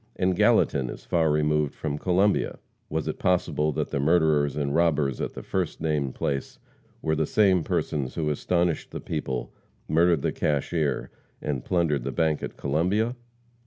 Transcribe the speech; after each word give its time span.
And 0.15 0.35
Gallatin 0.35 0.89
is 0.89 1.05
far 1.05 1.29
removed 1.29 1.75
from 1.75 1.99
Columbia; 1.99 2.57
was 2.89 3.07
it 3.07 3.19
possible 3.19 3.71
that 3.73 3.91
the 3.91 3.99
murderers 3.99 4.55
and 4.57 4.73
robbers 4.73 5.21
at 5.21 5.33
the 5.35 5.43
first 5.43 5.79
named 5.79 6.15
place 6.15 6.57
were 7.03 7.15
the 7.15 7.27
same 7.27 7.63
persons 7.63 8.15
who 8.15 8.31
astonished 8.31 8.89
the 8.89 8.99
people, 8.99 9.53
murdered 9.87 10.23
the 10.23 10.31
cashier 10.31 11.11
and 11.39 11.63
plundered 11.63 12.03
the 12.03 12.11
bank 12.11 12.41
at 12.41 12.57
Columbia? 12.57 13.15